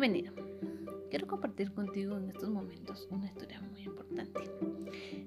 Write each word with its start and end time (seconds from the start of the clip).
Bienvenido. 0.00 0.32
Quiero 1.10 1.26
compartir 1.26 1.72
contigo 1.72 2.16
en 2.16 2.28
estos 2.28 2.48
momentos 2.48 3.08
una 3.10 3.26
historia 3.26 3.60
muy 3.60 3.82
importante 3.82 4.48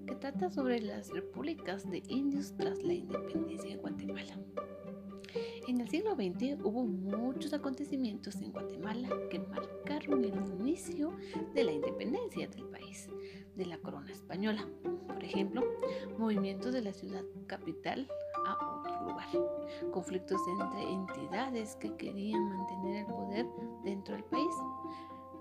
que 0.08 0.16
trata 0.16 0.50
sobre 0.50 0.80
las 0.80 1.10
repúblicas 1.10 1.92
de 1.92 2.02
indios 2.08 2.56
tras 2.56 2.82
la 2.82 2.94
independencia 2.94 3.70
de 3.70 3.76
Guatemala. 3.76 4.40
En 5.68 5.82
el 5.82 5.90
siglo 5.90 6.16
XX 6.16 6.64
hubo 6.64 6.86
muchos 6.86 7.52
acontecimientos 7.52 8.36
en 8.36 8.54
Guatemala 8.54 9.10
que 9.30 9.40
marcaron 9.40 10.24
el 10.24 10.36
inicio 10.62 11.18
de 11.54 11.66
la 11.66 11.74
independencia 11.74 12.48
del 12.48 12.64
país 12.70 13.10
de 13.58 13.66
la 13.66 13.78
corona 13.78 14.14
española. 14.14 14.66
Por 15.06 15.22
ejemplo, 15.22 15.66
movimientos 16.18 16.72
de 16.72 16.82
la 16.82 16.94
ciudad 16.94 17.26
capital 17.46 18.08
a 18.46 18.81
conflictos 19.92 20.42
entre 20.48 20.92
entidades 20.92 21.76
que 21.76 21.96
querían 21.96 22.50
mantener 22.50 22.98
el 22.98 23.06
poder 23.06 23.48
dentro 23.84 24.16
del 24.16 24.24
país. 24.26 24.54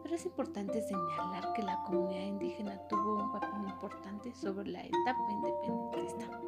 Pero 0.03 0.15
es 0.15 0.25
importante 0.25 0.81
señalar 0.83 1.53
que 1.55 1.63
la 1.63 1.83
comunidad 1.85 2.25
indígena 2.25 2.79
tuvo 2.89 3.23
un 3.23 3.33
papel 3.33 3.69
importante 3.69 4.35
sobre 4.35 4.69
la 4.69 4.83
etapa 4.83 5.30
independentista. 5.30 6.41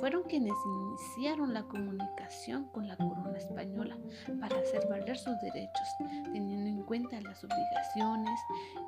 Fueron 0.00 0.22
quienes 0.24 0.54
iniciaron 0.66 1.54
la 1.54 1.62
comunicación 1.62 2.64
con 2.72 2.88
la 2.88 2.96
corona 2.96 3.38
española 3.38 3.96
para 4.40 4.58
hacer 4.58 4.86
valer 4.88 5.16
sus 5.16 5.38
derechos, 5.40 5.88
teniendo 6.32 6.68
en 6.68 6.82
cuenta 6.82 7.20
las 7.20 7.42
obligaciones 7.44 8.40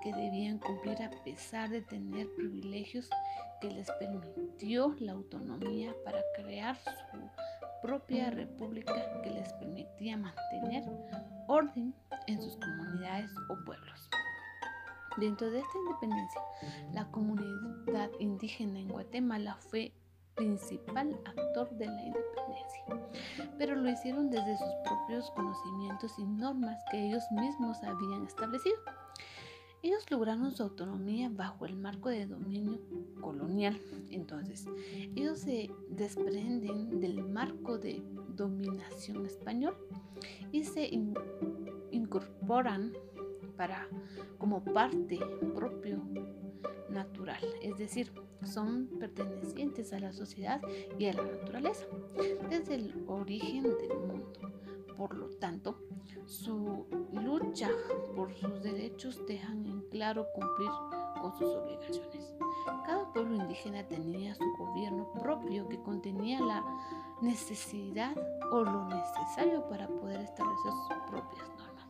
que 0.02 0.12
debían 0.12 0.58
cumplir 0.58 1.02
a 1.02 1.10
pesar 1.22 1.70
de 1.70 1.82
tener 1.82 2.28
privilegios 2.34 3.08
que 3.60 3.70
les 3.70 3.90
permitió 3.92 4.94
la 4.98 5.12
autonomía 5.12 5.94
para 6.04 6.20
crear 6.36 6.76
su 6.76 6.90
propia 7.84 8.30
república 8.30 8.94
que 9.22 9.28
les 9.28 9.52
permitía 9.52 10.16
mantener 10.16 10.84
orden 11.48 11.94
en 12.26 12.40
sus 12.40 12.56
comunidades 12.56 13.30
o 13.50 13.62
pueblos. 13.66 14.08
Dentro 15.18 15.50
de 15.50 15.58
esta 15.58 15.78
independencia, 15.78 16.40
la 16.94 17.06
comunidad 17.10 18.10
indígena 18.20 18.78
en 18.80 18.88
Guatemala 18.88 19.58
fue 19.68 19.92
principal 20.34 21.14
actor 21.26 21.68
de 21.76 21.84
la 21.84 22.02
independencia, 22.04 23.52
pero 23.58 23.76
lo 23.76 23.90
hicieron 23.90 24.30
desde 24.30 24.56
sus 24.56 24.74
propios 24.82 25.30
conocimientos 25.32 26.18
y 26.18 26.24
normas 26.24 26.82
que 26.90 27.06
ellos 27.06 27.22
mismos 27.32 27.76
habían 27.82 28.24
establecido. 28.26 28.76
Ellos 29.82 30.10
lograron 30.10 30.50
su 30.56 30.62
autonomía 30.62 31.28
bajo 31.30 31.66
el 31.66 31.76
marco 31.76 32.08
de 32.08 32.24
dominio 32.24 32.80
colonial. 33.20 33.78
Entonces, 34.08 34.66
ellos 35.14 35.33
se 35.44 35.70
desprenden 35.90 37.00
del 37.00 37.22
marco 37.22 37.76
de 37.78 38.02
dominación 38.28 39.26
español 39.26 39.76
y 40.52 40.64
se 40.64 40.88
incorporan 41.90 42.92
para 43.56 43.86
como 44.38 44.64
parte 44.64 45.18
propio 45.54 46.02
natural, 46.88 47.44
es 47.62 47.76
decir, 47.76 48.10
son 48.42 48.86
pertenecientes 48.98 49.92
a 49.92 50.00
la 50.00 50.12
sociedad 50.12 50.60
y 50.98 51.06
a 51.06 51.12
la 51.12 51.24
naturaleza 51.24 51.86
desde 52.48 52.76
el 52.76 53.04
origen 53.06 53.64
del 53.64 53.98
mundo. 53.98 54.32
Por 54.96 55.14
lo 55.14 55.28
tanto, 55.28 55.76
su 56.24 56.86
lucha 57.12 57.68
por 58.14 58.32
sus 58.32 58.62
derechos 58.62 59.26
dejan 59.26 59.66
en 59.66 59.80
claro 59.90 60.26
cumplir 60.34 60.70
con 61.24 61.38
sus 61.38 61.54
obligaciones. 61.54 62.34
Cada 62.84 63.10
pueblo 63.14 63.36
indígena 63.36 63.82
tenía 63.84 64.34
su 64.34 64.44
gobierno 64.58 65.10
propio 65.14 65.66
que 65.70 65.80
contenía 65.80 66.38
la 66.40 66.62
necesidad 67.22 68.14
o 68.52 68.60
lo 68.60 68.84
necesario 68.84 69.66
para 69.70 69.88
poder 69.88 70.20
establecer 70.20 70.72
sus 70.86 70.98
propias 71.08 71.48
normas. 71.56 71.86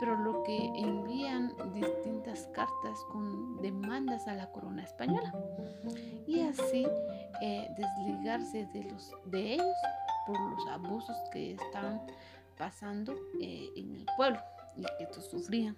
Pero 0.00 0.16
lo 0.16 0.42
que 0.42 0.66
envían 0.74 1.54
distintas 1.72 2.48
cartas 2.48 2.98
con 3.12 3.62
demandas 3.62 4.26
a 4.26 4.34
la 4.34 4.50
corona 4.50 4.82
española 4.82 5.32
y 6.26 6.40
así 6.40 6.88
eh, 7.40 7.68
desligarse 7.78 8.66
de, 8.74 8.82
los, 8.82 9.12
de 9.26 9.54
ellos 9.54 9.76
por 10.26 10.40
los 10.40 10.66
abusos 10.70 11.16
que 11.32 11.52
estaban 11.52 12.02
pasando 12.58 13.14
eh, 13.40 13.70
en 13.76 13.94
el 13.94 14.06
pueblo 14.16 14.40
y 14.76 14.82
que 14.82 15.04
estos 15.04 15.26
sufrían. 15.30 15.76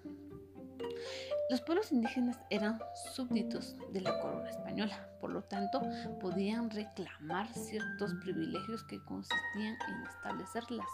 Los 1.51 1.63
pueblos 1.63 1.93
indígenas 1.93 2.39
eran 2.51 2.79
súbditos 3.15 3.75
de 3.91 4.03
la 4.03 4.21
corona 4.21 4.51
española, 4.51 5.09
por 5.19 5.31
lo 5.31 5.43
tanto 5.43 5.81
podían 6.21 6.69
reclamar 6.69 7.49
ciertos 7.55 8.13
privilegios 8.23 8.85
que 8.85 9.03
consistían 9.05 9.79
en 9.89 10.07
establecer 10.07 10.71
las 10.71 10.89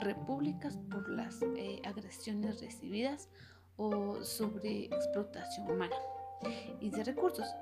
repúblicas 0.00 0.78
por 0.90 1.06
las 1.10 1.42
eh, 1.42 1.82
agresiones 1.84 2.62
recibidas 2.62 3.28
o 3.76 4.24
sobre 4.24 4.86
explotación 4.86 5.70
humana 5.70 5.96
y 6.80 6.88
de 6.88 7.04
recursos. 7.04 7.54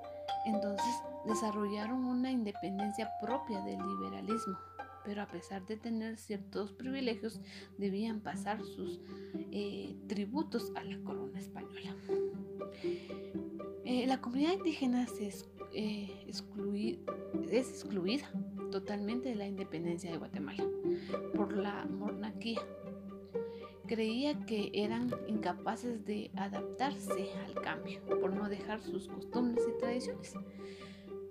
Entonces 0.44 0.94
desarrollaron 1.27 2.04
una 2.04 2.31
independencia 2.31 3.10
propia 3.21 3.60
del 3.62 3.78
liberalismo 3.78 4.59
pero 5.05 5.23
a 5.23 5.27
pesar 5.27 5.67
de 5.67 5.77
tener 5.77 6.17
ciertos 6.17 6.73
privilegios, 6.73 7.41
debían 7.79 8.21
pasar 8.21 8.65
sus 8.65 9.01
eh, 9.51 9.97
tributos 10.07 10.73
a 10.75 10.85
la 10.85 10.99
corona 11.03 11.39
española. 11.39 11.97
Eh, 13.85 14.07
la 14.07 14.21
comunidad 14.21 14.55
indígena 14.55 15.07
eh, 15.75 16.25
es 16.27 16.45
excluida 17.51 18.31
totalmente 18.71 19.31
de 19.31 19.35
la 19.35 19.47
independencia 19.47 20.11
de 20.11 20.19
Guatemala 20.19 20.65
por 21.34 21.57
la 21.57 21.84
monarquía. 21.84 22.61
Creía 23.87 24.39
que 24.47 24.71
eran 24.73 25.11
incapaces 25.27 26.05
de 26.07 26.31
adaptarse 26.37 27.33
al 27.45 27.55
cambio 27.61 28.01
por 28.21 28.34
no 28.34 28.49
dejar 28.49 28.81
sus 28.81 29.09
costumbres 29.09 29.67
y 29.69 29.79
tradiciones. 29.79 30.34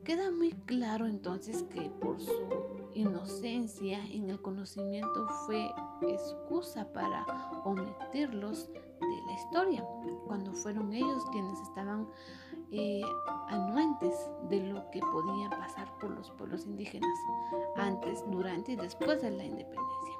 Queda 0.03 0.31
muy 0.31 0.51
claro 0.65 1.05
entonces 1.05 1.61
que 1.63 1.89
por 2.01 2.19
su 2.19 2.89
inocencia 2.95 4.03
en 4.11 4.31
el 4.31 4.41
conocimiento 4.41 5.27
fue 5.45 5.71
excusa 6.01 6.91
para 6.91 7.23
omitirlos 7.63 8.71
de 8.73 9.21
la 9.27 9.33
historia, 9.33 9.85
cuando 10.25 10.53
fueron 10.53 10.91
ellos 10.91 11.23
quienes 11.31 11.59
estaban 11.61 12.07
eh, 12.71 13.03
anuentes 13.49 14.15
de 14.49 14.61
lo 14.61 14.89
que 14.89 15.01
podía 15.01 15.51
pasar 15.51 15.87
por 15.99 16.09
los 16.09 16.31
pueblos 16.31 16.65
indígenas 16.65 17.17
antes, 17.75 18.23
durante 18.31 18.71
y 18.71 18.75
después 18.77 19.21
de 19.21 19.29
la 19.29 19.43
independencia. 19.43 20.15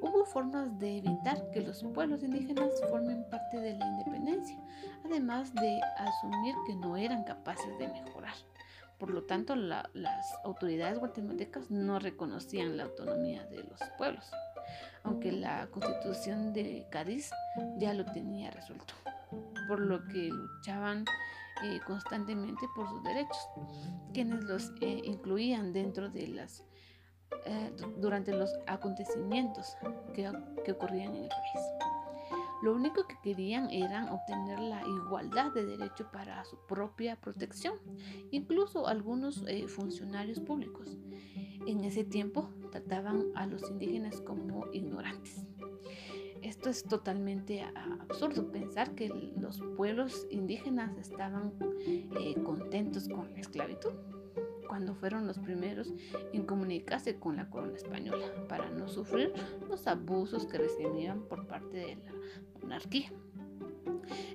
Hubo 0.00 0.24
formas 0.24 0.78
de 0.78 0.98
evitar 0.98 1.50
que 1.50 1.60
los 1.60 1.84
pueblos 1.92 2.22
indígenas 2.22 2.70
formen 2.88 3.28
parte 3.30 3.58
de 3.58 3.74
la 3.74 3.86
independencia, 3.86 4.58
además 5.04 5.54
de 5.54 5.80
asumir 5.98 6.54
que 6.66 6.76
no 6.76 6.96
eran 6.96 7.24
capaces 7.24 7.78
de 7.78 7.88
mejorar. 7.88 8.34
Por 9.00 9.10
lo 9.10 9.22
tanto, 9.22 9.56
las 9.56 10.34
autoridades 10.44 10.98
guatemaltecas 10.98 11.70
no 11.70 11.98
reconocían 11.98 12.76
la 12.76 12.84
autonomía 12.84 13.46
de 13.46 13.64
los 13.64 13.80
pueblos, 13.96 14.30
aunque 15.04 15.32
la 15.32 15.66
constitución 15.68 16.52
de 16.52 16.86
Cádiz 16.92 17.30
ya 17.78 17.94
lo 17.94 18.04
tenía 18.04 18.50
resuelto, 18.50 18.92
por 19.66 19.80
lo 19.80 20.06
que 20.06 20.28
luchaban 20.28 21.06
eh, 21.64 21.80
constantemente 21.86 22.66
por 22.76 22.88
sus 22.90 23.02
derechos, 23.02 23.48
quienes 24.12 24.44
los 24.44 24.70
eh, 24.82 25.00
incluían 25.04 25.72
dentro 25.72 26.10
de 26.10 26.28
las 26.28 26.62
eh, 27.46 27.72
durante 27.96 28.32
los 28.32 28.52
acontecimientos 28.66 29.76
que, 30.14 30.30
que 30.62 30.72
ocurrían 30.72 31.14
en 31.14 31.22
el 31.24 31.28
país. 31.28 31.99
Lo 32.62 32.74
único 32.74 33.06
que 33.06 33.16
querían 33.22 33.70
era 33.70 34.12
obtener 34.12 34.60
la 34.60 34.82
igualdad 34.86 35.52
de 35.52 35.64
derecho 35.64 36.10
para 36.12 36.44
su 36.44 36.56
propia 36.66 37.16
protección, 37.16 37.74
incluso 38.30 38.86
algunos 38.86 39.44
eh, 39.46 39.66
funcionarios 39.66 40.40
públicos. 40.40 40.98
En 41.66 41.84
ese 41.84 42.04
tiempo 42.04 42.50
trataban 42.70 43.26
a 43.34 43.46
los 43.46 43.70
indígenas 43.70 44.20
como 44.20 44.66
ignorantes. 44.72 45.44
Esto 46.42 46.70
es 46.70 46.84
totalmente 46.84 47.62
absurdo 47.62 48.50
pensar 48.50 48.94
que 48.94 49.08
los 49.08 49.60
pueblos 49.76 50.26
indígenas 50.30 50.96
estaban 50.96 51.52
eh, 51.86 52.34
contentos 52.42 53.08
con 53.08 53.32
la 53.32 53.40
esclavitud 53.40 53.92
cuando 54.70 54.94
fueron 54.94 55.26
los 55.26 55.40
primeros 55.40 55.92
en 56.32 56.46
comunicarse 56.46 57.18
con 57.18 57.36
la 57.36 57.50
corona 57.50 57.76
española 57.76 58.24
para 58.48 58.70
no 58.70 58.86
sufrir 58.86 59.32
los 59.68 59.88
abusos 59.88 60.46
que 60.46 60.58
recibían 60.58 61.22
por 61.22 61.48
parte 61.48 61.76
de 61.76 61.96
la 61.96 62.12
monarquía. 62.62 63.10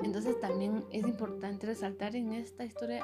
Entonces 0.04 0.38
también 0.42 0.84
es 0.92 1.08
importante 1.08 1.68
resaltar 1.68 2.18
en 2.18 2.34
esta 2.34 2.66
historia 2.66 3.02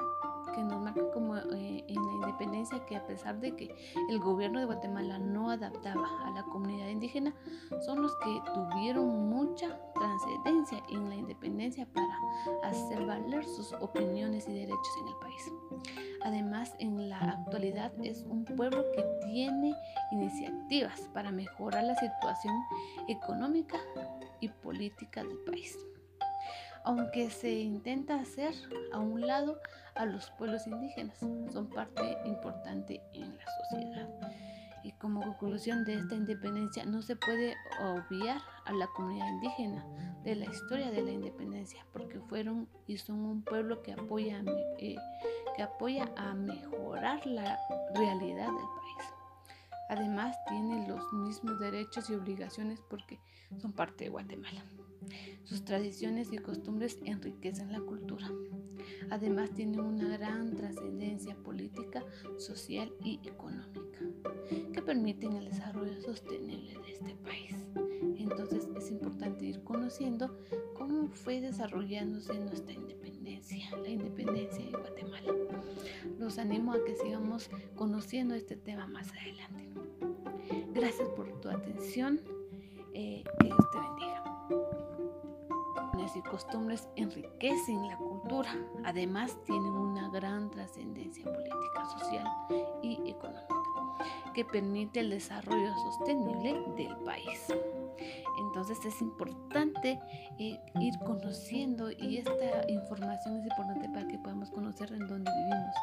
que 0.54 0.62
nos 0.62 0.81
marca 0.81 1.10
como 1.13 1.38
eh, 1.38 1.86
en 1.88 1.95
la 1.95 2.13
independencia 2.16 2.86
que 2.86 2.98
a 2.98 3.07
pesar 3.07 3.39
de 3.39 3.56
que 3.56 3.74
el 4.10 4.19
gobierno 4.19 4.60
de 4.60 4.66
Guatemala 4.66 5.18
no 5.18 5.51
adaptaba 5.51 6.28
a 6.28 6.31
la 6.31 6.44
comunidad 6.44 6.89
indígena, 6.89 7.33
son 7.86 8.01
los 8.01 8.13
que 8.18 8.42
tuvieron 8.54 9.30
mucha 9.30 9.80
trascendencia 9.94 10.83
en 10.89 11.07
la 11.07 11.16
independencia 11.16 11.86
para 11.94 12.11
hacer 12.64 13.06
valer 13.06 13.46
sus 13.46 13.74
opiniones 13.74 14.48
y 14.48 14.54
derechos 14.54 14.94
en 15.02 15.08
el 15.08 15.16
país. 15.16 15.52
Además, 16.24 16.74
en 16.80 17.10
la 17.10 17.18
actualidad 17.18 17.92
es 18.04 18.24
un 18.24 18.46
pueblo 18.46 18.84
que 18.96 19.04
tiene 19.26 19.74
iniciativas 20.12 21.02
para 21.14 21.32
mejorar 21.32 21.84
la 21.84 21.96
situación 21.96 22.54
económica 23.08 23.78
y 24.40 24.50
política 24.50 25.24
del 25.24 25.38
país. 25.40 25.78
Aunque 26.84 27.30
se 27.30 27.52
intenta 27.52 28.16
hacer 28.16 28.54
a 28.92 29.00
un 29.00 29.22
lado 29.22 29.60
a 29.96 30.06
los 30.06 30.32
pueblos 30.32 30.66
indígenas, 30.66 31.20
son 31.20 31.68
parte 31.70 32.18
importante 32.26 33.02
en 33.14 33.38
la 33.38 33.46
sociedad. 33.70 34.10
Y 34.83 34.92
como 34.94 35.22
conclusión 35.22 35.83
de 35.86 35.95
esta 35.95 36.16
independencia, 36.16 36.86
no 36.86 37.01
se 37.01 37.16
puede 37.16 37.56
obviar 37.81 38.42
a 38.66 38.74
la 38.74 38.88
comunidad 38.88 39.28
indígena 39.30 39.86
de 40.24 40.36
la 40.36 40.45
historia 40.45 40.92
de 40.92 41.01
la 41.01 41.12
independencia, 41.12 41.86
porque 41.94 42.19
fueron 42.19 42.68
y 42.88 42.98
son 42.98 43.19
un 43.19 43.44
pueblo 43.44 43.81
que 43.83 43.94
apoya, 43.94 44.44
eh, 44.80 44.95
que 45.56 45.63
apoya 45.63 46.12
a 46.16 46.33
mejorar 46.33 47.25
la 47.25 47.60
realidad 47.94 48.48
del 48.48 48.56
país. 48.56 49.13
Además, 49.89 50.36
tienen 50.48 50.88
los 50.88 51.01
mismos 51.13 51.60
derechos 51.60 52.10
y 52.10 52.16
obligaciones 52.16 52.81
porque 52.89 53.19
son 53.60 53.74
parte 53.74 54.06
de 54.06 54.10
Guatemala. 54.10 54.63
Sus 55.44 55.66
tradiciones 55.66 56.31
y 56.31 56.38
costumbres 56.38 56.98
enriquecen 57.04 57.72
la 57.72 57.81
cultura. 57.81 58.30
Además, 59.10 59.51
tienen 59.51 59.81
una 59.81 60.18
gran 60.18 60.56
trascendencia 60.56 61.36
política, 61.36 62.04
social 62.38 62.94
y 63.04 63.19
económica 63.28 63.81
permiten 64.81 65.33
el 65.33 65.45
desarrollo 65.45 66.01
sostenible 66.01 66.74
de 66.80 66.92
este 66.92 67.16
país. 67.24 67.56
Entonces, 68.18 68.68
es 68.75 68.92
importante 68.92 69.45
ir 69.45 69.63
conociendo 69.63 70.38
cómo 70.78 71.07
fue 71.10 71.42
desarrollándose 71.42 72.33
nuestra 72.39 72.74
independencia, 72.74 73.69
la 73.78 73.89
independencia 73.89 74.63
de 74.66 74.72
Guatemala. 74.72 75.33
Los 76.19 76.38
animo 76.38 76.74
a 76.74 76.83
que 76.83 76.95
sigamos 76.95 77.50
conociendo 77.75 78.36
este 78.36 78.56
tema 78.56 78.88
más 78.88 79.10
adelante. 79.12 79.69
Gracias 80.74 81.10
por 81.10 81.28
tu 81.42 81.50
atención. 81.50 82.19
Eh, 82.94 83.24
que 83.39 83.45
Dios 83.45 83.60
te 83.72 83.80
bendiga. 83.80 84.22
Y 86.13 86.22
costumbres 86.24 86.89
enriquecen 86.98 87.88
la 87.88 87.95
cultura. 87.95 88.54
Además, 88.83 89.38
tienen 89.45 89.72
una 89.72 90.10
gran 90.10 90.51
trascendencia 90.51 91.24
política, 91.24 91.86
social 92.00 92.28
y 92.81 93.10
económica 93.10 93.61
que 94.33 94.45
permite 94.45 95.01
el 95.01 95.10
desarrollo 95.10 95.74
sostenible 95.75 96.54
del 96.75 96.95
país. 97.06 97.48
Entonces 98.39 98.83
es 98.86 99.01
importante 99.01 100.00
eh, 100.39 100.60
ir 100.80 100.94
conociendo 101.06 101.92
y 101.92 102.18
esta 102.18 102.69
información 102.69 103.38
es 103.38 103.45
importante 103.45 103.89
para 103.89 104.07
que 104.07 104.18
podamos 104.18 104.50
conocer 104.50 104.92
en 104.92 105.07
dónde 105.07 105.31
vivimos, 105.31 105.75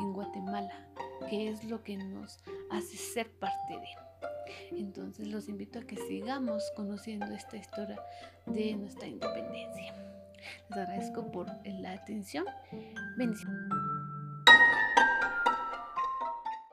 en 0.00 0.12
Guatemala, 0.12 0.88
qué 1.28 1.48
es 1.48 1.64
lo 1.64 1.82
que 1.82 1.96
nos 1.96 2.38
hace 2.70 2.96
ser 2.96 3.30
parte 3.38 3.74
de. 3.74 4.78
Entonces 4.78 5.28
los 5.28 5.48
invito 5.48 5.78
a 5.78 5.82
que 5.82 5.96
sigamos 5.96 6.70
conociendo 6.76 7.26
esta 7.26 7.56
historia 7.56 8.00
de 8.46 8.76
nuestra 8.76 9.06
independencia. 9.06 9.94
Les 10.68 10.78
agradezco 10.78 11.30
por 11.30 11.46
la 11.64 11.92
atención. 11.92 12.44
Bendiciones. 13.16 13.81